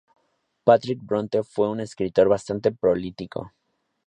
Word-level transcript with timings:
Patrick 0.65 0.99
Brontë 1.01 1.43
fue 1.43 1.69
un 1.69 1.79
escritor 1.79 2.27
bastante 2.27 2.71
prolífico. 2.71 3.51